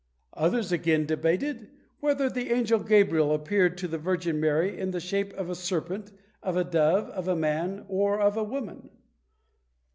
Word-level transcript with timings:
Others 0.33 0.71
again 0.71 1.05
debated 1.05 1.69
Whether 1.99 2.27
the 2.27 2.49
angel 2.51 2.79
Gabriel 2.79 3.35
appeared 3.35 3.77
to 3.77 3.87
the 3.87 3.99
Virgin 3.99 4.39
Mary 4.39 4.75
in 4.79 4.89
the 4.89 4.99
shape 4.99 5.31
of 5.33 5.47
a 5.47 5.53
serpent, 5.53 6.11
of 6.41 6.57
a 6.57 6.63
dove, 6.63 7.11
of 7.11 7.27
a 7.27 7.35
man, 7.35 7.85
or 7.87 8.19
of 8.19 8.35
a 8.35 8.43
woman? 8.43 8.89